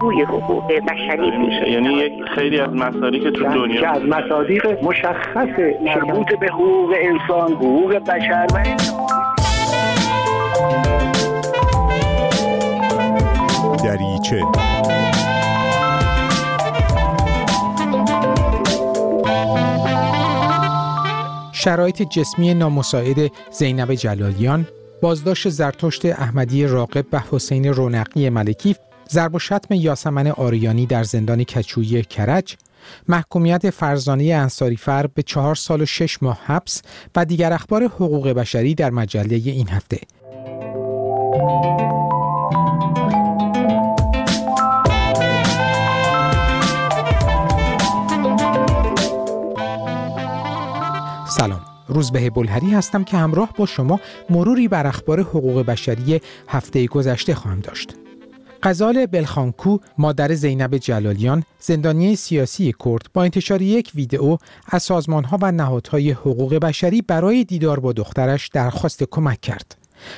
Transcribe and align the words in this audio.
بازگوی 0.00 0.22
حقوق 0.22 0.72
بشری 0.72 1.38
میشه. 1.38 1.70
یعنی 1.70 1.92
یک 1.92 2.12
خیلی 2.34 2.60
از 2.60 2.70
مصادیق 2.70 3.22
که 3.22 3.30
تو 3.30 3.44
دنیا 3.44 3.80
که 3.80 3.88
از 3.88 4.02
مصادیق 4.02 4.84
مشخص 4.84 5.48
مربوط 5.84 6.38
به 6.40 6.46
حقوق 6.46 6.94
انسان 7.00 7.52
حقوق 7.52 7.94
بشر 7.94 8.46
و 8.54 8.64
دریچه. 13.84 14.42
شرایط 21.52 22.02
جسمی 22.02 22.54
نامساعد 22.54 23.32
زینب 23.50 23.94
جلالیان 23.94 24.66
بازداشت 25.02 25.48
زرتشت 25.48 26.06
احمدی 26.06 26.66
راقب 26.66 27.04
و 27.12 27.20
حسین 27.32 27.64
رونقی 27.64 28.30
ملکی 28.30 28.76
ضرب 29.12 29.34
و 29.34 29.38
شتم 29.38 29.74
یاسمن 29.74 30.26
آریانی 30.26 30.86
در 30.86 31.02
زندان 31.02 31.44
کچویی 31.44 32.02
کرج 32.02 32.56
محکومیت 33.08 33.70
فرزانه 33.70 34.24
انصاری 34.24 34.76
فر 34.76 35.06
به 35.06 35.22
چهار 35.22 35.54
سال 35.54 35.82
و 35.82 35.86
شش 35.86 36.22
ماه 36.22 36.40
حبس 36.44 36.82
و 37.16 37.24
دیگر 37.24 37.52
اخبار 37.52 37.84
حقوق 37.84 38.28
بشری 38.28 38.74
در 38.74 38.90
مجله 38.90 39.34
این 39.34 39.68
هفته 39.68 40.00
سلام 51.28 51.60
روزبه 51.88 52.30
بلهری 52.30 52.70
هستم 52.70 53.04
که 53.04 53.16
همراه 53.16 53.54
با 53.56 53.66
شما 53.66 54.00
مروری 54.30 54.68
بر 54.68 54.86
اخبار 54.86 55.20
حقوق 55.20 55.66
بشری 55.66 56.20
هفته 56.48 56.86
گذشته 56.86 57.34
خواهم 57.34 57.60
داشت. 57.60 57.94
قزال 58.62 59.06
بلخانکو 59.06 59.78
مادر 59.98 60.34
زینب 60.34 60.76
جلالیان 60.76 61.42
زندانی 61.58 62.16
سیاسی 62.16 62.74
کرد 62.84 63.06
با 63.14 63.22
انتشار 63.22 63.62
یک 63.62 63.92
ویدئو 63.94 64.36
از 64.70 64.82
سازمانها 64.82 65.38
و 65.42 65.52
نهادهای 65.52 66.10
حقوق 66.10 66.54
بشری 66.54 67.02
برای 67.02 67.44
دیدار 67.44 67.80
با 67.80 67.92
دخترش 67.92 68.48
درخواست 68.48 69.04
کمک 69.10 69.40
کرد. 69.40 69.76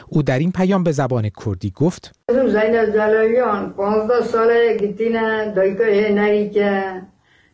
او 0.08 0.22
در 0.22 0.38
این 0.38 0.52
پیام 0.52 0.84
به 0.84 0.92
زبان 0.92 1.30
کردی 1.44 1.72
گفت 1.76 2.12
زینب 2.28 2.92
جلالیان 2.92 3.72
15 3.72 4.20
ساله 4.24 4.76
گتینا 4.76 5.44
دایکه 5.50 6.12
نری 6.14 6.50
که 6.50 6.82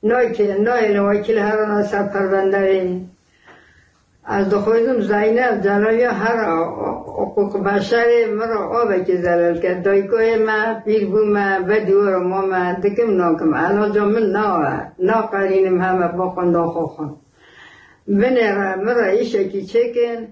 نای 0.02 0.32
که 0.32 0.56
نای 0.60 0.98
وکیل 0.98 1.38
هران 1.38 1.82
از 4.30 4.50
دخویدم 4.50 5.00
زینب 5.00 5.60
جلای 5.64 6.04
هر 6.04 6.38
حقوق 7.20 7.62
بشر 7.62 8.06
مرا 8.38 8.82
آبه 8.82 9.04
که 9.04 9.16
زلال 9.16 9.60
کرد. 9.60 9.84
دایکای 9.84 10.44
ما 10.44 10.80
پیر 10.84 11.06
بو 11.06 11.24
ما 11.24 11.60
بدیور 11.68 12.18
ما 12.18 12.40
ما 12.40 12.72
دکم 12.72 13.10
ناکم. 13.16 13.54
انا 13.54 13.88
جا 13.88 14.04
من 14.04 14.22
نا 14.22 14.46
نا 14.98 15.22
قرینم 15.22 15.80
همه 15.80 16.08
با 16.08 16.28
قندا 16.28 16.66
خوخم 16.66 17.16
بنره 18.08 18.76
مرا 18.76 19.04
ایشه 19.04 19.48
که 19.48 19.62
چکن. 19.62 20.28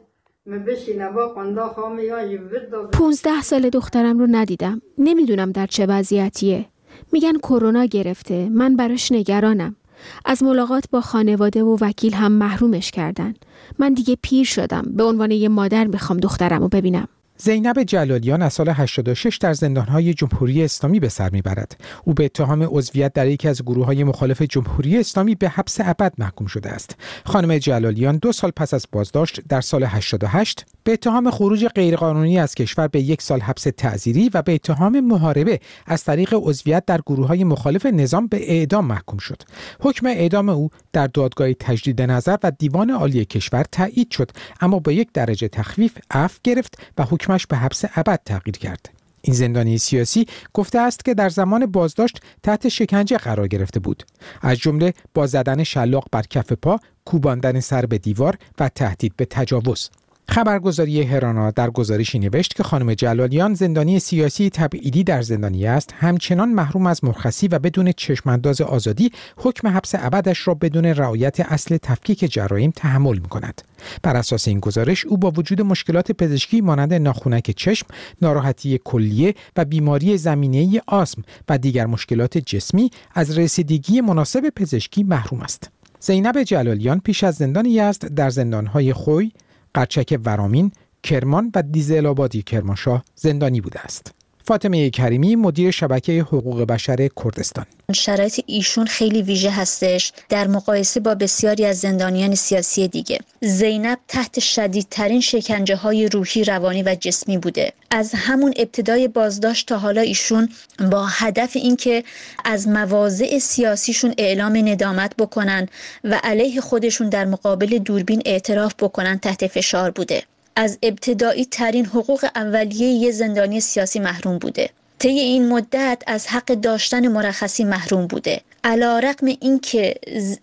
پونزده 2.92 3.42
سال 3.42 3.70
دخترم 3.70 4.19
رو 4.19 4.27
ندیدم. 4.30 4.83
نمی‌دونم 4.98 5.52
در 5.52 5.67
چه 5.67 5.86
وضعیتیه. 5.86 6.67
میگن 7.12 7.39
کرونا 7.39 7.84
گرفته. 7.84 8.48
من 8.48 8.77
براش 8.77 9.12
نگرانم. 9.12 9.77
از 10.25 10.42
ملاقات 10.42 10.84
با 10.91 11.00
خانواده 11.00 11.62
و 11.62 11.77
وکیل 11.80 12.14
هم 12.14 12.33
محرومش 12.33 12.91
کردن. 12.91 13.34
من 13.78 13.94
دیگه 13.94 14.16
پیر 14.22 14.44
شدم. 14.44 14.84
به 14.86 15.05
عنوان 15.05 15.30
یه 15.30 15.48
مادر 15.48 15.84
می‌خوام 15.86 16.19
دخترم 16.19 16.62
رو 16.62 16.69
ببینم. 16.69 17.08
زینب 17.39 17.83
جلالیان 17.83 18.42
از 18.42 18.53
سال 18.53 18.69
86 18.69 19.37
در 19.37 19.53
زندانهای 19.53 20.15
جمهوری 20.15 20.65
اسلامی 20.65 21.01
به 21.01 21.09
سر 21.09 21.31
می‌برد. 21.31 21.81
او 22.05 22.15
به 22.15 22.25
اتهام 22.25 22.62
عضویت 22.62 23.12
در 23.12 23.27
یکی 23.27 23.48
از 23.48 23.62
گروه 23.62 23.87
های 23.87 24.05
مخالف 24.05 24.42
جمهوری 24.42 24.98
اسلامی 24.98 25.34
به 25.34 25.48
حبس 25.48 25.80
ابد 25.80 26.13
محکوم 26.19 26.47
شده 26.47 26.70
است. 26.70 26.97
خانم 27.24 27.58
جلالیان 27.58 28.17
دو 28.17 28.33
سال 28.33 28.51
پس 28.51 28.74
از 28.74 28.86
بازداشت 28.92 29.41
در 29.48 29.61
سال 29.61 29.85
88 29.85 30.67
به 30.85 30.92
اتهام 30.92 31.30
خروج 31.30 31.67
غیرقانونی 31.67 32.39
از 32.39 32.55
کشور 32.55 32.89
به 32.89 33.01
یک 33.01 33.23
سال 33.23 33.41
حبس 33.41 33.67
تعزیری 33.77 34.30
و 34.35 34.42
به 34.42 34.55
اتهام 34.55 35.01
محاربه 35.01 35.61
از 35.86 36.05
طریق 36.05 36.35
عضویت 36.42 36.85
در 36.86 37.01
گروه 37.07 37.27
های 37.27 37.45
مخالف 37.45 37.86
نظام 37.86 38.27
به 38.27 38.53
اعدام 38.53 38.85
محکوم 38.85 39.18
شد. 39.18 39.42
حکم 39.80 40.07
اعدام 40.07 40.48
او 40.48 40.70
در 40.92 41.07
دادگاه 41.07 41.53
تجدید 41.53 42.03
نظر 42.03 42.36
و 42.42 42.53
دیوان 42.58 42.91
عالی 42.91 43.24
کشور 43.24 43.64
تایید 43.73 44.11
شد 44.11 44.30
اما 44.61 44.79
با 44.79 44.92
یک 44.92 45.08
درجه 45.14 45.48
تخفیف 45.48 45.98
عفو 46.11 46.39
گرفت 46.45 46.79
و 46.98 47.03
حکمش 47.27 47.47
به 47.47 47.57
حبس 47.57 47.85
ابد 47.97 48.20
تغییر 48.25 48.57
کرد. 48.59 48.89
این 49.23 49.37
زندانی 49.37 49.79
سیاسی 49.79 50.27
گفته 50.55 50.79
است 50.79 51.05
که 51.05 51.14
در 51.14 51.29
زمان 51.29 51.67
بازداشت 51.67 52.20
تحت 52.42 52.69
شکنجه 52.69 53.17
قرار 53.17 53.48
گرفته 53.48 53.81
بود 53.81 54.03
از 54.42 54.59
جمله 54.59 54.95
با 55.14 55.27
زدن 55.27 55.65
شلاق 55.65 56.05
بر 56.13 56.23
کف 56.23 56.53
پا 56.53 56.81
کوباندن 57.05 57.61
سر 57.61 57.86
به 57.86 57.98
دیوار 57.98 58.39
و 58.59 58.69
تهدید 58.69 59.13
به 59.17 59.25
تجاوز 59.25 59.91
خبرگزاری 60.29 61.03
هرانا 61.03 61.51
در 61.51 61.70
گزارشی 61.70 62.19
نوشت 62.19 62.55
که 62.55 62.63
خانم 62.63 62.95
جلالیان 62.95 63.55
زندانی 63.55 63.98
سیاسی 63.98 64.51
تبعیدی 64.51 65.05
در 65.05 65.23
زندانی 65.23 65.67
است 65.67 65.95
همچنان 65.98 66.48
محروم 66.48 66.87
از 66.87 67.05
مرخصی 67.05 67.48
و 67.48 67.59
بدون 67.59 67.92
چشمانداز 67.92 68.61
آزادی 68.61 69.11
حکم 69.36 69.69
حبس 69.69 69.95
ابدش 69.95 70.48
را 70.48 70.55
بدون 70.55 70.85
رعایت 70.85 71.41
اصل 71.41 71.77
تفکیک 71.77 72.33
جرایم 72.33 72.70
تحمل 72.70 73.19
می 73.19 73.29
کند. 73.29 73.63
بر 74.03 74.17
اساس 74.17 74.48
این 74.48 74.61
گزارش 74.61 75.05
او 75.05 75.17
با 75.17 75.31
وجود 75.31 75.61
مشکلات 75.61 76.13
پزشکی 76.13 76.61
مانند 76.61 76.95
ناخونک 76.95 77.51
چشم، 77.51 77.86
ناراحتی 78.23 78.81
کلیه 78.85 79.35
و 79.57 79.65
بیماری 79.65 80.19
زمینه 80.19 80.81
آسم 80.86 81.23
و 81.48 81.59
دیگر 81.59 81.86
مشکلات 81.86 82.39
جسمی 82.39 82.91
از 83.15 83.39
رسیدگی 83.39 84.01
مناسب 84.01 84.51
پزشکی 84.57 85.03
محروم 85.03 85.41
است. 85.41 85.70
زینب 86.01 86.42
جلالیان 86.42 87.01
پیش 87.01 87.25
از 87.25 87.35
زندان 87.35 87.67
یزد 87.67 88.15
در 88.15 88.31
زندانهای 88.31 88.92
خوی، 88.92 89.33
قرچک 89.77 90.20
ورامین، 90.25 90.73
کرمان 91.03 91.53
و 91.55 91.63
دیزل 91.63 92.07
آبادی 92.07 92.42
کرمانشاه 92.42 93.05
زندانی 93.14 93.61
بوده 93.61 93.81
است. 93.81 94.14
فاطمه 94.48 94.90
کریمی 94.90 95.36
مدیر 95.36 95.70
شبکه 95.70 96.12
حقوق 96.12 96.62
بشر 96.62 97.08
کردستان. 97.24 97.67
شرایط 97.95 98.40
ایشون 98.46 98.86
خیلی 98.86 99.23
ویژه 99.23 99.51
هستش. 99.51 100.12
در 100.29 100.46
مقایسه 100.46 101.01
با 101.01 101.14
بسیاری 101.14 101.64
از 101.64 101.79
زندانیان 101.79 102.34
سیاسی 102.34 102.89
دیگه 102.89 103.18
زینب 103.40 103.98
تحت 104.08 104.40
شدیدترین 104.40 105.20
شکنجه 105.20 105.77
های 105.77 106.08
روحی 106.08 106.45
روانی 106.45 106.83
و 106.83 106.95
جسمی 107.01 107.39
بوده. 107.39 107.73
از 107.90 108.12
همون 108.14 108.55
ابتدای 108.56 109.08
بازداشت 109.08 109.68
تا 109.68 109.79
حالا 109.79 110.01
ایشون 110.01 110.48
با 110.90 111.06
هدف 111.06 111.52
اینکه 111.55 112.05
از 112.45 112.68
مواضع 112.68 113.39
سیاسیشون 113.39 114.14
اعلام 114.18 114.56
ندامت 114.56 115.17
بکنن 115.17 115.68
و 116.05 116.20
علیه 116.24 116.61
خودشون 116.61 117.08
در 117.08 117.24
مقابل 117.24 117.79
دوربین 117.79 118.23
اعتراف 118.24 118.74
بکنن 118.79 119.18
تحت 119.18 119.46
فشار 119.46 119.90
بوده. 119.90 120.23
از 120.56 120.78
ابتدایی 120.83 121.44
ترین 121.44 121.86
حقوق 121.86 122.27
اولیه 122.34 122.89
یه 122.89 123.11
زندانی 123.11 123.61
سیاسی 123.61 124.00
محروم 124.00 124.39
بوده 124.39 124.70
طی 124.98 125.08
این 125.08 125.48
مدت 125.48 126.02
از 126.06 126.27
حق 126.27 126.44
داشتن 126.44 127.08
مرخصی 127.08 127.64
محروم 127.64 128.06
بوده 128.06 128.40
علا 128.64 128.99
رقم 128.99 129.26
این 129.26 129.58
که 129.61 129.94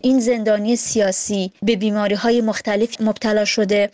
این 0.02 0.20
زندانی 0.20 0.76
سیاسی 0.76 1.52
به 1.62 1.76
بیماری 1.76 2.16
های 2.16 2.42
مختلف 2.42 3.02
مبتلا 3.02 3.46
شده 3.46 3.90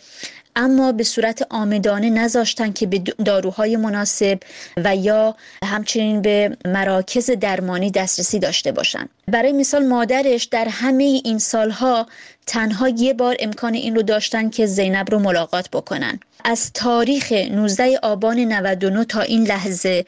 اما 0.56 0.92
به 0.92 1.04
صورت 1.04 1.46
آمدانه 1.50 2.10
نذاشتن 2.10 2.72
که 2.72 2.86
به 2.86 2.98
داروهای 2.98 3.76
مناسب 3.76 4.38
و 4.76 4.96
یا 4.96 5.36
همچنین 5.64 6.22
به 6.22 6.56
مراکز 6.64 7.30
درمانی 7.30 7.90
دسترسی 7.90 8.38
داشته 8.38 8.72
باشند. 8.72 9.08
برای 9.28 9.52
مثال 9.52 9.86
مادرش 9.86 10.44
در 10.44 10.68
همه 10.68 11.04
این 11.04 11.38
سالها 11.38 12.06
تنها 12.46 12.88
یه 12.88 13.12
بار 13.14 13.36
امکان 13.40 13.74
این 13.74 13.94
رو 13.94 14.02
داشتن 14.02 14.50
که 14.50 14.66
زینب 14.66 15.10
رو 15.10 15.18
ملاقات 15.18 15.70
بکنن. 15.70 16.20
از 16.44 16.72
تاریخ 16.72 17.32
19 17.32 17.98
آبان 18.02 18.38
99 18.38 19.04
تا 19.04 19.20
این 19.20 19.46
لحظه 19.46 20.04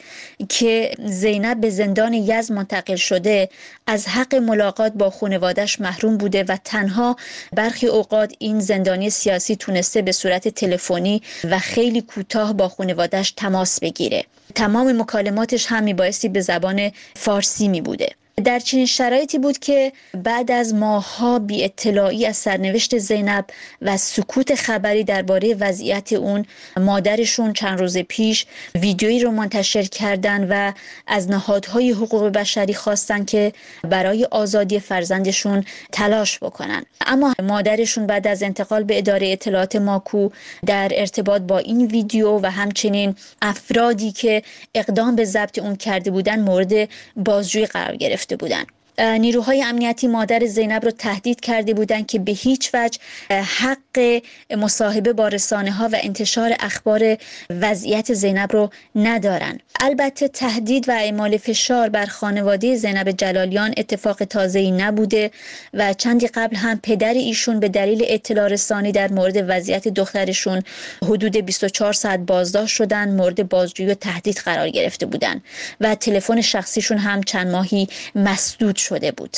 که 0.49 0.95
زینب 1.05 1.61
به 1.61 1.71
زندان 1.71 2.15
یز 2.15 2.51
منتقل 2.51 2.97
شده 2.97 3.49
از 3.87 4.09
حق 4.09 4.35
ملاقات 4.35 4.93
با 4.93 5.11
خانوادش 5.11 5.81
محروم 5.81 6.17
بوده 6.17 6.45
و 6.49 6.57
تنها 6.65 7.17
برخی 7.53 7.87
اوقات 7.87 8.33
این 8.39 8.61
زندانی 8.61 9.11
سیاسی 9.11 9.57
تونسته 9.57 10.03
به 10.03 10.13
صورت 10.13 10.49
تلفنی 10.49 11.23
و 11.45 11.59
خیلی 11.59 12.01
کوتاه 12.01 12.53
با 12.53 12.69
خانوادش 12.69 13.31
تماس 13.31 13.81
بگیره. 13.81 14.25
تمام 14.55 15.01
مکالماتش 15.01 15.67
هم 15.67 15.83
میبایستی 15.83 16.29
به 16.29 16.41
زبان 16.41 16.91
فارسی 17.17 17.69
می 17.69 17.81
بوده 17.81 18.09
در 18.37 18.59
چنین 18.59 18.87
شرایطی 18.87 19.39
بود 19.39 19.59
که 19.59 19.93
بعد 20.15 20.51
از 20.51 20.75
ماهها 20.75 21.39
بی 21.39 21.65
اطلاعی 21.65 22.27
از 22.27 22.37
سرنوشت 22.37 22.99
زینب 22.99 23.45
و 23.83 23.97
سکوت 23.97 24.55
خبری 24.55 25.05
درباره 25.05 25.55
وضعیت 25.55 26.13
اون 26.13 26.45
مادرشون 26.77 27.53
چند 27.53 27.81
روز 27.81 27.99
پیش 27.99 28.47
ویدیویی 28.75 29.21
رو 29.21 29.31
منتشر 29.31 29.83
کردن 29.83 30.49
و 30.49 30.73
از 31.07 31.31
نهادهای 31.31 31.91
حقوق 31.91 32.29
بشری 32.29 32.75
خواستن 32.75 33.25
که 33.25 33.53
برای 33.83 34.25
آزادی 34.31 34.79
فرزندشون 34.79 35.65
تلاش 35.93 36.39
بکنن. 36.39 36.85
اما 37.07 37.35
مادرشون 37.43 38.07
بعد 38.07 38.27
از 38.27 38.43
انتقال 38.43 38.85
به 38.85 38.99
اداره 38.99 39.33
اطلاعات 39.33 39.77
ماکو 39.77 40.29
در 40.67 40.93
ارتباط 40.95 41.43
با 41.43 41.59
این 41.59 41.87
ویدیو 41.87 42.39
و 42.43 42.51
همچنین 42.51 43.15
افرادی 43.43 44.13
که 44.13 44.43
اقدام 44.75 45.17
به 45.17 45.25
ضبط 45.25 45.59
اون 45.59 45.77
کرده 45.77 46.11
بودن 46.11 46.41
مورد 46.41 46.89
بازجویی 47.17 47.67
قرار 47.67 47.97
گرفته 48.23 48.37
بودند 48.37 48.67
نیروهای 49.03 49.63
امنیتی 49.63 50.07
مادر 50.07 50.47
زینب 50.47 50.85
رو 50.85 50.91
تهدید 50.91 51.41
کرده 51.41 51.75
بودند 51.75 52.07
که 52.07 52.19
به 52.19 52.33
هیچ 52.33 52.71
وجه 52.75 52.99
حق 53.31 54.23
مصاحبه 54.57 55.13
با 55.13 55.29
رسانه 55.29 55.73
ها 55.73 55.89
و 55.93 55.97
انتشار 56.03 56.53
اخبار 56.61 57.17
وضعیت 57.51 58.15
زینب 58.15 58.53
رو 58.53 58.71
ندارن 58.97 59.59
البته 59.81 60.29
تهدید 60.29 60.89
و 60.89 60.93
اعمال 60.93 61.37
فشار 61.37 61.89
بر 61.89 62.07
خانواده 62.07 62.77
زینب 62.77 63.11
جلالیان 63.11 63.75
اتفاق 63.77 64.25
تازه‌ای 64.25 64.71
نبوده 64.71 65.31
و 65.75 65.93
چندی 65.93 66.27
قبل 66.27 66.57
هم 66.57 66.81
پدر 66.83 67.15
ایشون 67.15 67.61
به 67.61 67.69
دلیل 67.69 68.05
اطلاع 68.07 68.49
رسانی 68.49 68.93
در 68.93 69.13
مورد 69.13 69.45
وضعیت 69.49 69.89
دخترشون 69.89 70.63
حدود 71.03 71.37
24 71.37 71.93
ساعت 71.93 72.21
بازداشت 72.21 72.77
شدن 72.77 73.15
مورد 73.15 73.49
بازجویی 73.49 73.91
و 73.91 73.95
تهدید 73.95 74.43
قرار 74.45 74.69
گرفته 74.69 75.07
بودن 75.07 75.43
و 75.81 75.95
تلفن 75.95 76.41
شخصیشون 76.41 76.99
هم 76.99 77.23
چند 77.23 77.47
ماهی 77.51 77.89
مسدود 78.15 78.77
شده 78.93 79.13
بود. 79.13 79.37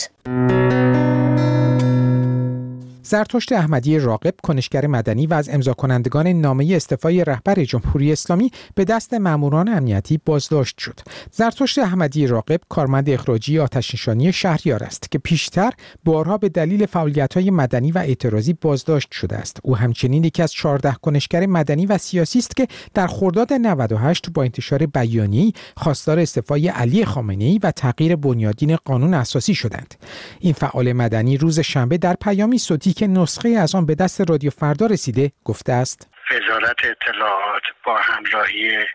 زرتشت 3.14 3.52
احمدی 3.52 3.98
راقب 3.98 4.34
کنشگر 4.42 4.86
مدنی 4.86 5.26
و 5.26 5.34
از 5.34 5.48
امضا 5.48 5.72
کنندگان 5.72 6.26
نامه 6.26 6.72
استعفای 6.76 7.24
رهبر 7.24 7.64
جمهوری 7.64 8.12
اسلامی 8.12 8.50
به 8.74 8.84
دست 8.84 9.14
ماموران 9.14 9.68
امنیتی 9.68 10.20
بازداشت 10.24 10.78
شد. 10.78 11.00
زرتشت 11.32 11.78
احمدی 11.78 12.26
راقب 12.26 12.60
کارمند 12.68 13.10
اخراجی 13.10 13.58
آتشنشانی 13.58 14.32
شهریار 14.32 14.84
است 14.84 15.10
که 15.10 15.18
پیشتر 15.18 15.72
بارها 16.04 16.38
به 16.38 16.48
دلیل 16.48 16.86
فعالیت‌های 16.86 17.50
مدنی 17.50 17.92
و 17.92 17.98
اعتراضی 17.98 18.52
بازداشت 18.52 19.12
شده 19.12 19.36
است. 19.36 19.60
او 19.62 19.76
همچنین 19.76 20.24
یکی 20.24 20.42
از 20.42 20.52
14 20.52 20.92
کنشگر 20.92 21.46
مدنی 21.46 21.86
و 21.86 21.98
سیاسی 21.98 22.38
است 22.38 22.56
که 22.56 22.66
در 22.94 23.06
خرداد 23.06 23.52
98 23.52 24.30
با 24.30 24.42
انتشار 24.42 24.86
بیانیه‌ای 24.86 25.52
خواستار 25.76 26.18
استعفای 26.18 26.68
علی 26.68 27.04
خامنه‌ای 27.04 27.58
و 27.62 27.70
تغییر 27.70 28.16
بنیادین 28.16 28.76
قانون 28.76 29.14
اساسی 29.14 29.54
شدند. 29.54 29.94
این 30.40 30.52
فعال 30.52 30.92
مدنی 30.92 31.36
روز 31.36 31.60
شنبه 31.60 31.98
در 31.98 32.16
پیامی 32.20 32.58
صوتی 32.58 32.92
که 32.92 33.03
نسخه 33.06 33.48
از 33.48 33.74
آن 33.74 33.86
به 33.86 33.94
دست 33.94 34.30
رادیو 34.30 34.50
فردا 34.50 34.86
رسیده 34.86 35.32
گفته 35.44 35.72
است. 35.72 36.10
وزارت 36.30 36.84
اطلاعات 36.84 37.62
با 37.84 37.98
همراهی 37.98 38.86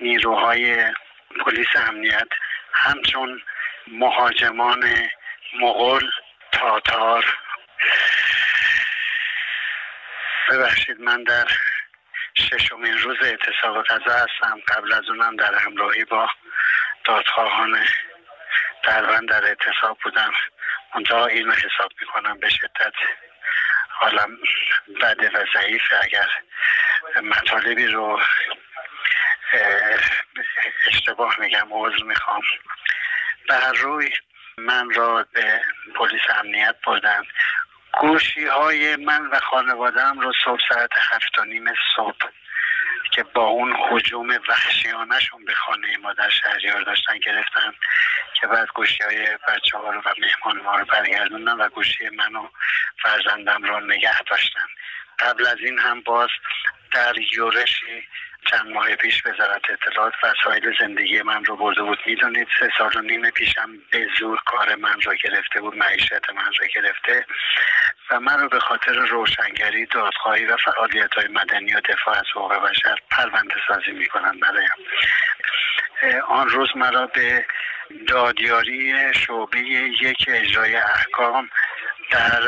نیروهای 0.00 0.92
پلیس 1.44 1.66
امنیت 1.88 2.28
همچون 2.72 3.40
مهاجمان 3.86 4.84
مغول 5.60 6.10
تاتار. 6.52 7.24
ببخشید 10.50 11.00
من 11.00 11.22
در 11.22 11.46
ششمین 12.36 12.98
روز 12.98 13.16
اعتصاب 13.22 13.84
غذا 13.84 14.12
هستم. 14.12 14.60
قبل 14.68 14.92
از 14.92 15.02
اونم 15.08 15.36
در 15.36 15.54
همراهی 15.54 16.04
با 16.04 16.28
دادخواهان 17.04 17.78
دربند 18.84 19.28
در 19.28 19.44
اعتصاب 19.44 19.98
بودم. 20.04 20.30
اونجا 20.94 21.26
اینو 21.26 21.52
حساب 21.52 21.90
می‌کنم 22.00 22.38
به 22.40 22.48
شدت. 22.48 22.92
حالم 23.98 24.38
بده 25.02 25.30
و 25.30 25.44
ضعیف 25.54 25.82
اگر 26.02 26.28
مطالبی 27.22 27.86
رو 27.86 28.20
اشتباه 30.86 31.40
میگم 31.40 31.68
عضو 31.70 32.04
می‌خوام. 32.04 32.42
به 33.48 33.54
هر 33.54 33.72
روی 33.72 34.10
من 34.58 34.90
را 34.90 35.26
به 35.32 35.60
پلیس 35.94 36.22
امنیت 36.38 36.76
بردن. 36.86 37.22
گوشی 38.00 38.46
های 38.46 38.96
من 38.96 39.26
و 39.26 39.40
خانوادم 39.40 40.20
رو 40.20 40.32
صبح 40.44 40.60
ساعت 40.68 40.90
هفت 40.96 41.38
و 41.38 41.44
نیم 41.44 41.64
صبح 41.96 42.28
که 43.12 43.22
با 43.22 43.46
اون 43.46 43.76
حجوم 43.90 44.38
وحشیانشون 44.48 45.44
به 45.44 45.54
خانه 45.54 45.96
ما 45.96 46.12
در 46.12 46.30
شهریار 46.30 46.82
داشتن 46.82 47.18
گرفتن 47.18 47.74
که 48.40 48.46
بعد 48.46 48.68
گوشی 48.74 49.04
های 49.04 49.38
بچه 49.48 49.78
ها 49.78 49.90
رو 49.90 50.00
و 50.00 50.14
مهمان 50.18 50.64
ما 50.64 50.76
رو 50.76 50.84
برگردوندن 50.84 51.52
و 51.52 51.68
گوشی 51.68 52.08
من 52.08 52.36
و 52.36 52.48
فرزندم 53.02 53.62
رو 53.62 53.80
نگه 53.80 54.22
داشتن. 54.30 54.66
قبل 55.18 55.46
از 55.46 55.58
این 55.60 55.78
هم 55.78 56.00
باز 56.00 56.28
در 56.92 57.14
یورشی 57.32 58.08
چند 58.50 58.66
ماه 58.66 58.96
پیش 58.96 59.26
وزارت 59.26 59.62
اطلاعات 59.70 60.12
وسایل 60.22 60.76
زندگی 60.80 61.22
من 61.22 61.44
رو 61.44 61.56
برده 61.56 61.82
بود. 61.82 61.98
می‌دونید 62.06 62.48
سه 62.60 62.70
سال 62.78 62.90
و 62.96 63.00
نیم 63.00 63.30
پیشم 63.30 63.70
به 63.90 64.08
زور 64.18 64.38
کار 64.46 64.74
من 64.74 65.00
رو 65.00 65.14
گرفته 65.14 65.60
بود 65.60 65.76
معیشت 65.76 66.30
من 66.30 66.52
رو 66.58 66.66
گرفته. 66.74 67.26
و 68.10 68.14
رو 68.14 68.48
به 68.48 68.60
خاطر 68.60 68.92
روشنگری 68.92 69.86
دادخواهی 69.86 70.44
و 70.44 70.56
فعالیت 70.56 71.14
های 71.14 71.28
مدنی 71.28 71.74
و 71.74 71.80
دفاع 71.80 72.18
از 72.18 72.24
حقوق 72.34 72.70
بشر 72.70 72.96
پرونده 73.10 73.54
سازی 73.68 73.90
می‌کنن 73.90 74.40
برایم 74.40 74.68
آن 76.28 76.48
روز 76.48 76.68
مرا 76.76 77.06
به 77.06 77.46
دادیاری 78.08 79.14
شعبه 79.14 79.58
یک 80.02 80.24
اجرای 80.28 80.76
احکام 80.76 81.50
در 82.10 82.42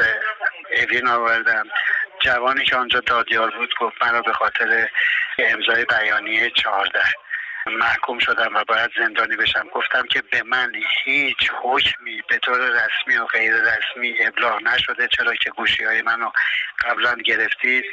اوین 0.82 1.08
آوردن 1.08 1.62
جوانی 2.20 2.64
که 2.64 2.76
آنجا 2.76 3.00
دادیار 3.00 3.50
بود 3.50 3.74
گفت 3.80 4.04
مرا 4.04 4.22
به 4.22 4.32
خاطر 4.32 4.88
امضای 5.38 5.84
بیانیه 5.84 6.50
چهارده 6.50 7.02
محکوم 7.66 8.18
شدم 8.18 8.54
و 8.54 8.64
باید 8.64 8.90
زندانی 8.98 9.36
بشم. 9.36 9.68
گفتم 9.72 10.06
که 10.06 10.22
به 10.22 10.42
من 10.42 10.72
هیچ 11.04 11.50
حکمی 11.62 12.22
به 12.28 12.38
طور 12.38 12.58
رسمی 12.58 13.16
و 13.16 13.24
غیر 13.24 13.54
رسمی 13.54 14.14
ابلاغ 14.20 14.62
نشده 14.62 15.08
چرا 15.08 15.34
که 15.34 15.50
گوشی 15.50 15.84
های 15.84 16.02
منو 16.02 16.30
قبلا 16.80 17.14
گرفتید 17.14 17.84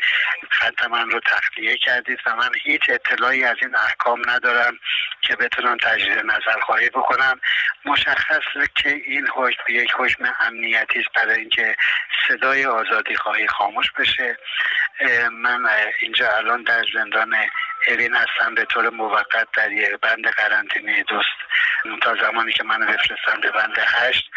خط 0.50 0.86
من 0.88 1.10
رو 1.10 1.20
تخلیه 1.20 1.78
کردید 1.78 2.20
و 2.26 2.36
من 2.36 2.50
هیچ 2.64 2.82
اطلاعی 2.90 3.44
از 3.44 3.58
این 3.62 3.76
احکام 3.76 4.22
ندارم 4.30 4.80
که 5.22 5.36
بتونم 5.36 5.78
تجدید 5.78 6.20
نظر 6.20 6.60
خواهی 6.66 6.90
بکنم. 6.90 7.40
مشخص 7.86 8.44
که 8.76 8.90
این 8.90 9.28
حکم 9.36 9.64
یک 9.70 9.92
حکم 9.98 10.34
امنیتی 10.40 11.00
است 11.00 11.10
برای 11.16 11.40
اینکه 11.40 11.76
صدای 12.28 12.66
آزادی 12.66 13.16
خواهی 13.16 13.48
خاموش 13.48 13.92
بشه. 13.92 14.38
من 15.32 15.66
اینجا 16.02 16.38
الان 16.38 16.64
در 16.64 16.84
زندان 16.94 17.36
اوین 17.88 18.16
هستم 18.16 18.56
به 18.56 18.66
طور 18.66 18.90
موقت 18.90 19.48
در 19.54 19.72
یه 19.72 19.98
بند 20.02 20.28
قرنطینه 20.28 21.04
دوست 21.04 21.38
تا 22.02 22.16
زمانی 22.16 22.54
که 22.54 22.64
منو 22.64 22.86
بفرستم 22.86 23.42
به 23.42 23.52
بند 23.52 23.78
هشت 23.80 24.32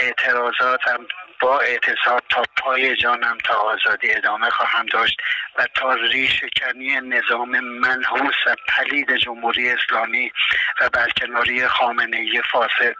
اعتراضاتم 0.00 1.06
با 1.40 1.60
اعتصاب 1.60 2.22
تا 2.28 2.42
پای 2.56 2.96
جانم 2.96 3.38
تا 3.44 3.54
آزادی 3.54 4.14
ادامه 4.14 4.50
خواهم 4.50 4.86
داشت 4.86 5.16
و 5.58 5.66
تا 5.74 5.94
ریشکنی 5.94 7.00
نظام 7.00 7.60
منحوس 7.60 8.34
و 8.46 8.54
پلید 8.68 9.16
جمهوری 9.16 9.70
اسلامی 9.70 10.32
و 10.80 10.88
برکناری 10.88 11.68
خامنه 11.68 12.42
فاسد 12.42 12.94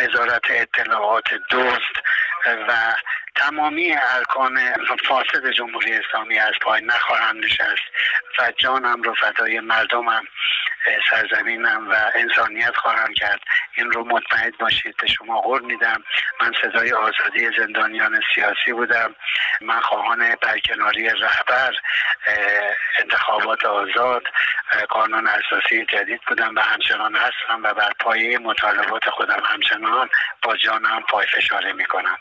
وزارت 0.00 0.50
اطلاعات 0.50 1.34
دوست 1.50 2.02
و 2.46 2.72
تمامی 3.40 3.96
ارکان 4.16 4.58
فاسد 5.08 5.50
جمهوری 5.50 5.92
اسلامی 5.92 6.38
از 6.38 6.52
پای 6.62 6.82
نخواهم 6.82 7.36
نشست 7.36 7.82
و 8.38 8.52
جانم 8.56 9.02
رو 9.02 9.14
فدای 9.14 9.60
مردمم 9.60 10.22
سرزمینم 11.10 11.90
و 11.90 11.94
انسانیت 12.14 12.76
خواهم 12.76 13.14
کرد. 13.14 13.40
این 13.74 13.90
رو 13.90 14.04
مطمئن 14.04 14.52
باشید 14.58 14.94
به 15.00 15.06
شما 15.06 15.40
قول 15.40 15.62
میدم. 15.62 16.04
من 16.40 16.52
صدای 16.62 16.92
آزادی 16.92 17.50
زندانیان 17.58 18.20
سیاسی 18.34 18.72
بودم. 18.72 19.14
من 19.60 19.80
خواهان 19.80 20.36
برکناری 20.42 21.08
رهبر 21.08 21.72
انتخابات 22.98 23.64
آزاد 23.64 24.22
قانون 24.88 25.28
اساسی 25.28 25.84
جدید 25.84 26.20
بودم 26.28 26.54
و 26.56 26.60
همچنان 26.60 27.16
هستم 27.16 27.62
و 27.62 27.74
بر 27.74 27.92
پایه 28.00 28.38
مطالبات 28.38 29.10
خودم 29.10 29.42
همچنان 29.44 30.08
با 30.42 30.56
جانم 30.56 31.02
پای 31.08 31.26
فشاره 31.26 31.72
می‌کنم. 31.72 32.16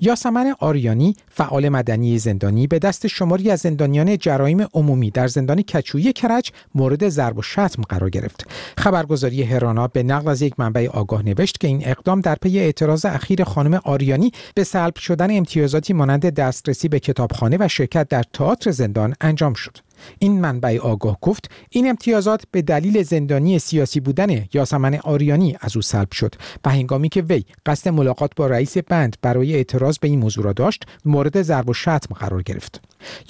یاسمن 0.00 0.54
آریانی 0.58 1.16
فعال 1.28 1.68
مدنی 1.68 2.18
زندانی 2.18 2.66
به 2.66 2.78
دست 2.78 3.06
شماری 3.06 3.50
از 3.50 3.60
زندانیان 3.60 4.18
جرایم 4.18 4.66
عمومی 4.74 5.10
در 5.10 5.26
زندان 5.26 5.62
کچویی 5.62 6.12
کرج 6.12 6.52
مورد 6.74 7.08
ضرب 7.08 7.38
و 7.38 7.42
شتم 7.42 7.82
قرار 7.88 8.10
گرفت. 8.10 8.46
خبرگزاری 8.78 9.42
هرانا 9.42 9.88
به 9.88 10.02
نقل 10.02 10.28
از 10.28 10.42
یک 10.42 10.54
منبع 10.58 10.88
آگاه 10.88 11.22
نوشت 11.22 11.60
که 11.60 11.68
این 11.68 11.82
اقدام 11.84 12.20
در 12.20 12.34
پی 12.34 12.58
اعتراض 12.58 13.04
اخیر 13.04 13.44
خانم 13.44 13.80
آریانی 13.84 14.32
به 14.54 14.64
سلب 14.64 14.96
شدن 14.96 15.36
امتیازاتی 15.36 15.92
مانند 15.92 16.34
دسترسی 16.34 16.88
به 16.88 17.00
کتابخانه 17.00 17.56
و 17.60 17.68
شرکت 17.68 18.08
در 18.08 18.22
تئاتر 18.32 18.70
زندان 18.70 19.14
انجام 19.20 19.54
شد. 19.54 19.89
این 20.18 20.40
منبع 20.40 20.78
آگاه 20.78 21.18
گفت 21.20 21.50
این 21.70 21.88
امتیازات 21.88 22.42
به 22.50 22.62
دلیل 22.62 23.02
زندانی 23.02 23.58
سیاسی 23.58 24.00
بودن 24.00 24.44
یاسمن 24.52 24.94
آریانی 24.94 25.56
از 25.60 25.76
او 25.76 25.82
سلب 25.82 26.12
شد 26.12 26.34
و 26.64 26.70
هنگامی 26.70 27.08
که 27.08 27.22
وی 27.22 27.44
قصد 27.66 27.88
ملاقات 27.88 28.30
با 28.36 28.46
رئیس 28.46 28.78
بند 28.78 29.16
برای 29.22 29.54
اعتراض 29.54 29.98
به 29.98 30.08
این 30.08 30.18
موضوع 30.18 30.44
را 30.44 30.52
داشت 30.52 30.84
مورد 31.04 31.42
ضرب 31.42 31.68
و 31.68 31.74
شتم 31.74 32.14
قرار 32.14 32.42
گرفت. 32.42 32.80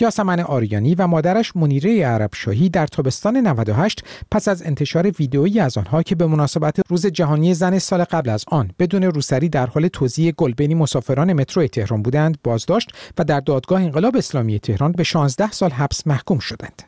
یاسمن 0.01 0.41
آریانی 0.41 0.95
و 0.95 1.07
مادرش 1.07 1.57
منیره 1.57 2.07
عرب 2.07 2.31
شاهی 2.35 2.69
در 2.69 2.87
تابستان 2.87 3.37
98 3.37 4.05
پس 4.31 4.49
از 4.49 4.63
انتشار 4.63 5.11
ویدئویی 5.19 5.61
از 5.61 5.79
آنها 5.79 6.03
که 6.03 6.15
به 6.15 6.27
مناسبت 6.27 6.81
روز 6.89 7.07
جهانی 7.07 7.55
زن 7.55 7.79
سال 7.79 8.05
قبل 8.05 8.31
از 8.31 8.45
آن 8.49 8.71
بدون 8.79 9.03
روسری 9.03 9.49
در 9.49 9.67
حال 9.67 9.89
توزیع 9.89 10.33
گل 10.33 10.53
بین 10.53 10.77
مسافران 10.77 11.33
مترو 11.33 11.67
تهران 11.67 12.03
بودند 12.03 12.39
بازداشت 12.45 12.91
و 13.19 13.25
در 13.25 13.41
دادگاه 13.41 13.83
انقلاب 13.83 14.17
اسلامی 14.17 14.59
تهران 14.59 14.93
به 14.93 15.05
16 15.05 15.51
سال 15.51 15.71
حبس 15.71 16.07
محکوم 16.07 16.39
شدند. 16.61 16.83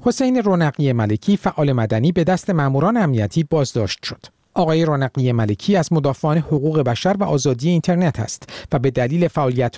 حسین 0.00 0.42
رونقی 0.42 0.92
ملکی 0.92 1.36
فعال 1.36 1.72
مدنی 1.72 2.12
به 2.12 2.24
دست 2.24 2.50
ماموران 2.50 2.96
امنیتی 2.96 3.44
بازداشت 3.44 4.04
شد. 4.04 4.26
آقای 4.54 4.84
رونقی 4.84 5.32
ملکی 5.32 5.76
از 5.76 5.92
مدافعان 5.92 6.38
حقوق 6.38 6.80
بشر 6.80 7.16
و 7.18 7.24
آزادی 7.24 7.68
اینترنت 7.68 8.20
است 8.20 8.42
و 8.72 8.78
به 8.78 8.90
دلیل 8.90 9.28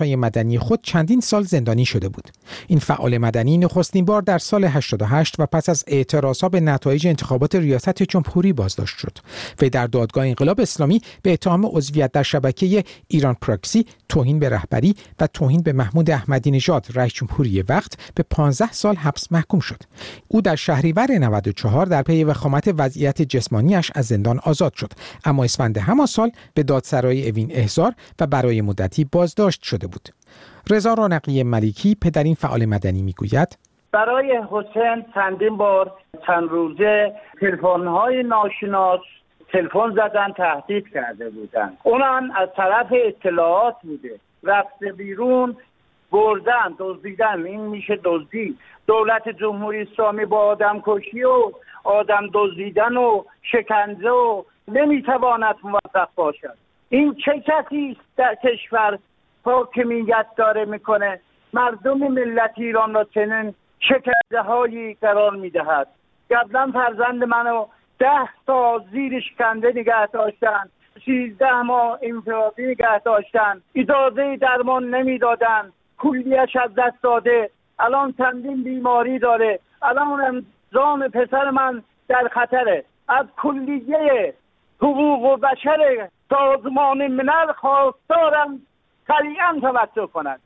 های 0.00 0.16
مدنی 0.16 0.58
خود 0.58 0.80
چندین 0.82 1.20
سال 1.20 1.42
زندانی 1.42 1.84
شده 1.84 2.08
بود. 2.08 2.28
این 2.66 2.78
فعال 2.78 3.18
مدنی 3.18 3.58
نخستین 3.58 4.04
بار 4.04 4.22
در 4.22 4.38
سال 4.38 4.64
88 4.64 5.34
و 5.40 5.46
پس 5.46 5.68
از 5.68 5.84
اعتراضها 5.86 6.48
به 6.48 6.60
نتایج 6.60 7.06
انتخابات 7.06 7.54
ریاست 7.54 8.02
جمهوری 8.02 8.52
بازداشت 8.52 8.98
شد. 8.98 9.18
و 9.62 9.68
در 9.68 9.86
دادگاه 9.86 10.26
انقلاب 10.26 10.60
اسلامی 10.60 11.00
به 11.22 11.32
اتهام 11.32 11.66
عضویت 11.66 12.12
در 12.12 12.22
شبکه 12.22 12.84
ایران 13.08 13.36
پراکسی، 13.40 13.86
توهین 14.08 14.38
به 14.38 14.48
رهبری 14.48 14.94
و 15.20 15.26
توهین 15.26 15.62
به 15.62 15.72
محمود 15.72 16.10
احمدی 16.10 16.50
نژاد 16.50 16.86
رئیس 16.94 17.12
جمهوری 17.12 17.62
وقت 17.62 17.98
به 18.14 18.22
15 18.22 18.72
سال 18.72 18.96
حبس 18.96 19.32
محکوم 19.32 19.60
شد. 19.60 19.82
او 20.28 20.40
در 20.40 20.56
شهریور 20.56 21.12
94 21.12 21.86
در 21.86 22.02
پی 22.02 22.24
وخامت 22.24 22.74
وضعیت 22.78 23.22
جسمانیش 23.22 23.90
از 23.94 24.06
زندان 24.06 24.38
آزاد 24.38 24.61
شد. 24.70 24.92
اما 25.24 25.44
اسفند 25.44 25.78
همان 25.78 26.06
سال 26.06 26.30
به 26.54 26.62
دادسرای 26.62 27.28
اوین 27.30 27.48
احضار 27.52 27.92
و 28.20 28.26
برای 28.26 28.60
مدتی 28.60 29.04
بازداشت 29.04 29.62
شده 29.62 29.86
بود. 29.86 30.08
رضا 30.70 30.94
رانقی 30.94 31.42
ملیکی 31.42 31.94
پدرین 32.02 32.34
فعال 32.34 32.64
مدنی 32.64 33.02
می‌گوید 33.02 33.58
برای 33.92 34.42
حسین 34.50 35.04
چندین 35.14 35.56
بار 35.56 35.92
چند 36.26 36.48
روزه 36.48 37.12
تلفن 37.40 37.86
های 37.86 38.22
ناشناس 38.22 39.00
تلفن 39.52 39.90
زدن 39.90 40.32
تهدید 40.36 40.88
کرده 40.94 41.30
بودن 41.30 41.72
اونم 41.82 42.30
از 42.36 42.48
طرف 42.56 42.86
اطلاعات 43.06 43.76
بوده. 43.82 44.20
رفته 44.42 44.92
بیرون 44.92 45.56
بردن 46.12 46.74
دزدیدن. 46.78 47.46
این 47.46 47.60
میشه 47.60 47.98
دزدی 48.04 48.56
دولت 48.86 49.28
جمهوری 49.28 49.82
اسلامی 49.82 50.24
با 50.24 50.38
آدم 50.38 50.82
کشی 50.86 51.22
و 51.22 51.52
آدم 51.84 52.22
دزدیدن 52.34 52.96
و 52.96 53.22
شکنجه 53.42 54.10
و 54.10 54.42
نمی‌تواند 54.68 55.56
موفق 55.64 56.08
باشد. 56.14 56.56
این 56.88 57.14
چه 57.14 57.40
کسی 57.40 57.96
است 58.00 58.16
در 58.16 58.34
کشور 58.34 58.98
حاکمیت 59.44 60.26
داره 60.36 60.64
می‌کنه؟ 60.64 61.20
مردم 61.52 61.98
ملت 61.98 62.52
ایران 62.56 62.94
را 62.94 63.04
چنین 63.04 63.54
شکنجه 63.80 64.42
هایی 64.46 64.94
قرار 64.94 65.30
می‌دهد. 65.30 65.86
قبلا 66.30 66.70
فرزند 66.74 67.24
منو 67.24 67.66
ده 67.98 68.28
تا 68.46 68.84
زیر 68.92 69.20
شکنده 69.20 69.72
نگه 69.76 70.06
داشتن 70.06 70.68
سیزده 71.04 71.62
ماه 71.62 71.98
انفرادی 72.02 72.66
نگه 72.66 72.98
داشتن 72.98 73.62
اجازه 73.74 74.36
درمان 74.36 74.94
نمی‌دادن 74.94 75.72
کلیش 75.98 76.56
از 76.56 76.74
دست 76.74 77.02
داده 77.02 77.50
الان 77.78 78.14
چندین 78.18 78.62
بیماری 78.62 79.18
داره 79.18 79.60
الان 79.82 80.46
زان 80.72 81.08
پسر 81.08 81.50
من 81.50 81.82
در 82.08 82.28
خطره. 82.32 82.84
از 83.08 83.26
کلیه 83.36 84.34
حقوق 84.82 85.40
بشر 85.40 86.08
سازمان 86.30 87.06
ملل 87.06 87.52
خواستارم 87.52 88.60
سریعا 89.08 89.58
توجه 89.60 90.06
کنند 90.06 90.40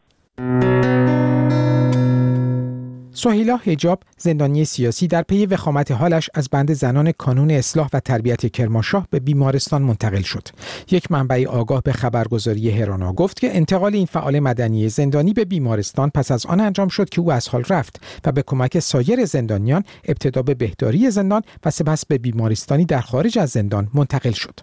سهیلا 3.18 3.56
هجاب 3.56 4.02
زندانی 4.18 4.64
سیاسی 4.64 5.06
در 5.08 5.23
پی 5.23 5.46
وخامت 5.46 5.90
حالش 5.90 6.30
از 6.35 6.49
بند 6.49 6.73
زنان 6.73 7.12
کانون 7.12 7.50
اصلاح 7.50 7.88
و 7.92 8.00
تربیت 8.00 8.52
کرمانشاه 8.52 9.06
به 9.11 9.20
بیمارستان 9.20 9.82
منتقل 9.82 10.23
شد. 10.23 10.49
یک 10.90 11.12
منبع 11.12 11.46
آگاه 11.49 11.82
به 11.82 11.92
خبرگزاری 11.92 12.70
هرانا 12.70 13.12
گفت 13.12 13.40
که 13.40 13.56
انتقال 13.56 13.94
این 13.94 14.06
فعال 14.06 14.40
مدنی 14.40 14.88
زندانی 14.88 15.32
به 15.32 15.44
بیمارستان 15.44 16.11
پس 16.11 16.30
از 16.30 16.46
آن 16.46 16.61
انجام 16.61 16.88
شد 16.88 17.08
که 17.08 17.20
او 17.20 17.32
از 17.32 17.49
حال 17.49 17.64
رفت 17.68 18.00
و 18.25 18.32
به 18.32 18.42
کمک 18.42 18.78
سایر 18.78 19.25
زندانیان 19.25 19.85
ابتدا 20.04 20.42
به 20.42 20.54
بهداری 20.54 21.11
زندان 21.11 21.42
و 21.64 21.70
سپس 21.70 22.06
به 22.06 22.18
بیمارستانی 22.18 22.85
در 22.85 23.00
خارج 23.00 23.38
از 23.38 23.50
زندان 23.50 23.88
منتقل 23.94 24.32
شد. 24.32 24.61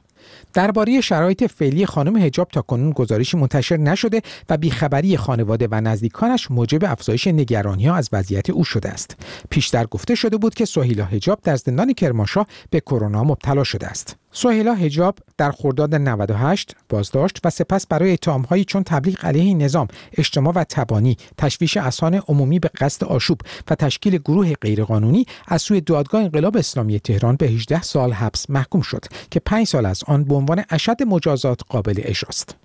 درباره 0.53 1.01
شرایط 1.01 1.43
فعلی 1.43 1.85
خانم 1.85 2.17
هجاب 2.17 2.47
تا 2.47 2.61
کنون 2.61 2.91
گزارشی 2.91 3.37
منتشر 3.37 3.77
نشده 3.77 4.21
و 4.49 4.57
بیخبری 4.57 5.17
خانواده 5.17 5.67
و 5.71 5.81
نزدیکانش 5.81 6.51
موجب 6.51 6.85
افزایش 6.85 7.27
نگرانی 7.27 7.87
ها 7.87 7.95
از 7.95 8.09
وضعیت 8.13 8.49
او 8.49 8.63
شده 8.63 8.89
است. 8.89 9.17
پیشتر 9.49 9.85
گفته 9.85 10.15
شده 10.15 10.37
بود 10.37 10.53
که 10.53 10.65
سهیلا 10.65 11.05
هجاب 11.05 11.39
در 11.43 11.55
زندان 11.55 11.93
کرمانشاه 11.93 12.47
به 12.69 12.79
کرونا 12.79 13.23
مبتلا 13.23 13.63
شده 13.63 13.87
است. 13.87 14.22
سهیلا 14.33 14.73
هجاب 14.73 15.19
در 15.37 15.51
خرداد 15.51 15.95
98 15.95 16.75
بازداشت 16.89 17.39
و 17.43 17.49
سپس 17.49 17.87
برای 17.87 18.13
اتهامهایی 18.13 18.65
چون 18.65 18.83
تبلیغ 18.83 19.25
علیه 19.25 19.53
نظام، 19.53 19.87
اجتماع 20.17 20.53
و 20.53 20.63
تبانی، 20.63 21.17
تشویش 21.37 21.77
اسان 21.77 22.21
عمومی 22.27 22.59
به 22.59 22.69
قصد 22.79 23.03
آشوب 23.03 23.41
و 23.69 23.75
تشکیل 23.75 24.17
گروه 24.17 24.53
غیرقانونی 24.53 25.25
از 25.47 25.61
سوی 25.61 25.81
دادگاه 25.81 26.21
انقلاب 26.21 26.57
اسلامی 26.57 26.99
تهران 26.99 27.35
به 27.35 27.47
18 27.47 27.81
سال 27.81 28.11
حبس 28.11 28.49
محکوم 28.49 28.81
شد 28.81 29.05
که 29.31 29.39
5 29.39 29.67
سال 29.67 29.85
از 29.85 30.03
آن 30.07 30.23
به 30.23 30.35
عنوان 30.35 30.63
اشد 30.69 31.03
مجازات 31.03 31.61
قابل 31.69 32.01
اجراست. 32.03 32.55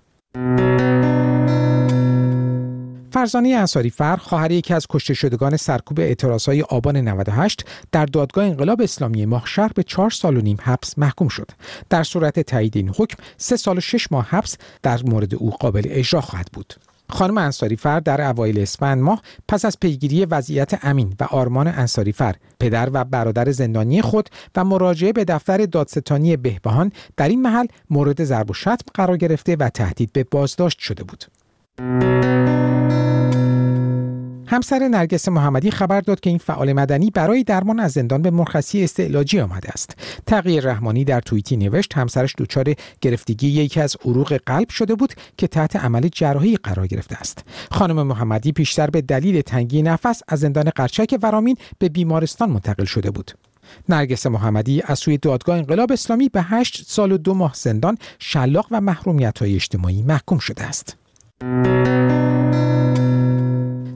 فرزانه 3.11 3.49
انصاری 3.49 3.89
فر 3.89 4.15
خواهر 4.15 4.51
یکی 4.51 4.73
از 4.73 4.87
کشته 4.89 5.13
شدگان 5.13 5.57
سرکوب 5.57 5.99
اعتراضهای 5.99 6.61
آبان 6.61 6.97
98 6.97 7.65
در 7.91 8.05
دادگاه 8.05 8.45
انقلاب 8.45 8.81
اسلامی 8.81 9.25
ماهشهر 9.25 9.71
به 9.75 9.83
چهار 9.83 10.09
سال 10.09 10.37
و 10.37 10.41
نیم 10.41 10.57
حبس 10.61 10.97
محکوم 10.97 11.27
شد. 11.27 11.51
در 11.89 12.03
صورت 12.03 12.39
تایید 12.39 12.77
این 12.77 12.89
حکم 12.89 13.23
سه 13.37 13.57
سال 13.57 13.77
و 13.77 13.81
شش 13.81 14.11
ماه 14.11 14.27
حبس 14.29 14.57
در 14.83 14.99
مورد 15.03 15.35
او 15.35 15.51
قابل 15.51 15.83
اجرا 15.85 16.21
خواهد 16.21 16.47
بود. 16.53 16.73
خانم 17.09 17.37
انصاری 17.37 17.75
فر 17.75 17.99
در 17.99 18.21
اوایل 18.21 18.59
اسفند 18.59 19.01
ماه 19.01 19.21
پس 19.47 19.65
از 19.65 19.79
پیگیری 19.79 20.25
وضعیت 20.25 20.85
امین 20.85 21.15
و 21.19 21.23
آرمان 21.23 21.67
انصاری 21.67 22.11
فر 22.11 22.35
پدر 22.59 22.89
و 22.93 23.03
برادر 23.03 23.51
زندانی 23.51 24.01
خود 24.01 24.29
و 24.55 24.63
مراجعه 24.63 25.13
به 25.13 25.25
دفتر 25.25 25.65
دادستانی 25.65 26.37
بهبهان 26.37 26.91
در 27.17 27.29
این 27.29 27.41
محل 27.41 27.65
مورد 27.89 28.23
ضرب 28.23 28.51
و 28.51 28.53
شتم 28.53 28.77
قرار 28.93 29.17
گرفته 29.17 29.55
و 29.55 29.69
تهدید 29.69 30.13
به 30.13 30.23
بازداشت 30.23 30.79
شده 30.79 31.03
بود. 31.03 31.25
همسر 34.49 34.87
نرگس 34.87 35.29
محمدی 35.29 35.71
خبر 35.71 36.01
داد 36.01 36.19
که 36.19 36.29
این 36.29 36.39
فعال 36.39 36.73
مدنی 36.73 37.09
برای 37.09 37.43
درمان 37.43 37.79
از 37.79 37.91
زندان 37.91 38.21
به 38.21 38.31
مرخصی 38.31 38.83
استعلاجی 38.83 39.39
آمده 39.39 39.69
است. 39.69 39.95
تغییر 40.25 40.63
رحمانی 40.63 41.03
در 41.03 41.21
توییتی 41.21 41.57
نوشت 41.57 41.93
همسرش 41.93 42.35
دچار 42.37 42.73
گرفتگی 43.01 43.47
یکی 43.47 43.81
از 43.81 43.97
عروق 44.05 44.39
قلب 44.45 44.69
شده 44.69 44.95
بود 44.95 45.13
که 45.37 45.47
تحت 45.47 45.75
عمل 45.75 46.07
جراحی 46.13 46.55
قرار 46.55 46.87
گرفته 46.87 47.15
است. 47.15 47.43
خانم 47.71 48.07
محمدی 48.07 48.51
پیشتر 48.51 48.89
به 48.89 49.01
دلیل 49.01 49.41
تنگی 49.41 49.81
نفس 49.81 50.21
از 50.27 50.39
زندان 50.39 50.69
قرچک 50.75 51.19
ورامین 51.23 51.57
به 51.79 51.89
بیمارستان 51.89 52.49
منتقل 52.49 52.85
شده 52.85 53.11
بود. 53.11 53.31
نرگس 53.89 54.25
محمدی 54.25 54.81
از 54.85 54.99
سوی 54.99 55.17
دادگاه 55.17 55.57
انقلاب 55.57 55.91
اسلامی 55.91 56.29
به 56.29 56.41
هشت 56.41 56.83
سال 56.87 57.11
و 57.11 57.17
دو 57.17 57.33
ماه 57.33 57.51
زندان 57.55 57.97
شلاق 58.19 58.67
و 58.71 58.81
محرومیت 58.81 59.39
های 59.39 59.55
اجتماعی 59.55 60.01
محکوم 60.01 60.37
شده 60.37 60.63
است. 60.63 60.97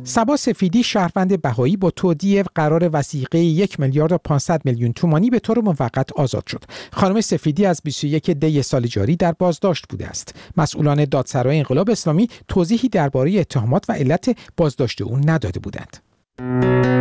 سبا 0.03 0.35
سفیدی 0.35 0.83
شهروند 0.83 1.41
بهایی 1.41 1.77
با 1.77 1.91
تودیع 1.91 2.43
قرار 2.55 2.89
وسیقه 2.93 3.39
یک 3.39 3.79
میلیارد 3.79 4.11
و 4.11 4.17
500 4.17 4.61
میلیون 4.65 4.93
تومانی 4.93 5.29
به 5.29 5.39
طور 5.39 5.59
موقت 5.59 6.11
آزاد 6.11 6.47
شد. 6.47 6.63
خانم 6.91 7.21
سفیدی 7.21 7.65
از 7.65 7.81
21 7.83 8.29
دی 8.29 8.61
سال 8.61 8.87
جاری 8.87 9.15
در 9.15 9.31
بازداشت 9.31 9.85
بوده 9.89 10.07
است. 10.07 10.35
مسئولان 10.57 11.05
دادسرای 11.05 11.57
انقلاب 11.57 11.89
اسلامی 11.89 12.29
توضیحی 12.47 12.89
درباره 12.89 13.39
اتهامات 13.39 13.85
و 13.89 13.93
علت 13.93 14.37
بازداشت 14.57 15.01
او 15.01 15.17
نداده 15.17 15.59
بودند. 15.59 16.92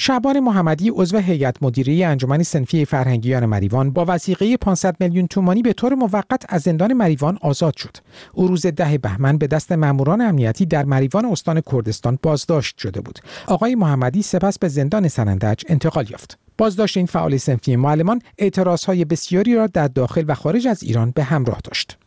شعبان 0.00 0.40
محمدی 0.40 0.90
عضو 0.90 1.18
هیئت 1.18 1.62
مدیره 1.62 2.06
انجمن 2.06 2.42
سنفی 2.42 2.84
فرهنگیان 2.84 3.46
مریوان 3.46 3.90
با 3.90 4.04
وسیقه 4.08 4.56
500 4.56 4.96
میلیون 5.00 5.26
تومانی 5.26 5.62
به 5.62 5.72
طور 5.72 5.94
موقت 5.94 6.42
از 6.48 6.62
زندان 6.62 6.92
مریوان 6.92 7.38
آزاد 7.42 7.76
شد. 7.76 7.96
او 8.32 8.48
روز 8.48 8.66
ده 8.66 8.98
بهمن 8.98 9.38
به 9.38 9.46
دست 9.46 9.72
ماموران 9.72 10.20
امنیتی 10.20 10.66
در 10.66 10.84
مریوان 10.84 11.24
استان 11.24 11.62
کردستان 11.72 12.18
بازداشت 12.22 12.78
شده 12.78 13.00
بود. 13.00 13.18
آقای 13.46 13.74
محمدی 13.74 14.22
سپس 14.22 14.58
به 14.58 14.68
زندان 14.68 15.08
سنندج 15.08 15.62
انتقال 15.68 16.10
یافت. 16.10 16.38
بازداشت 16.58 16.96
این 16.96 17.06
فعال 17.06 17.36
سنفی 17.36 17.76
معلمان 17.76 18.22
اعتراضهای 18.38 19.04
بسیاری 19.04 19.54
را 19.54 19.66
در 19.66 19.88
داخل 19.88 20.24
و 20.28 20.34
خارج 20.34 20.66
از 20.66 20.82
ایران 20.82 21.10
به 21.10 21.24
همراه 21.24 21.58
داشت. 21.64 21.98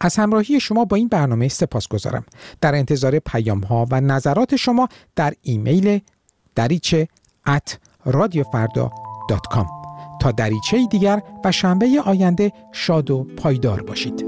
از 0.00 0.16
همراهی 0.16 0.60
شما 0.60 0.84
با 0.84 0.96
این 0.96 1.08
برنامه 1.08 1.48
سپاس 1.48 1.88
گذارم. 1.88 2.24
در 2.60 2.74
انتظار 2.74 3.18
پیام 3.18 3.60
ها 3.60 3.86
و 3.90 4.00
نظرات 4.00 4.56
شما 4.56 4.88
در 5.16 5.34
ایمیل 5.42 6.00
دریچه 6.54 7.08
at 7.48 7.78
تا 10.20 10.32
دریچه 10.32 10.86
دیگر 10.86 11.22
و 11.44 11.52
شنبه 11.52 11.86
آینده 12.04 12.52
شاد 12.72 13.10
و 13.10 13.26
پایدار 13.36 13.82
باشید. 13.82 14.24